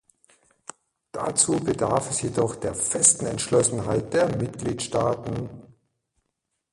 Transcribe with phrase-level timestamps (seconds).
[1.11, 5.47] Dazu bedarf es jedoch der festen Entschlossenheit der Mitgliedstaaten.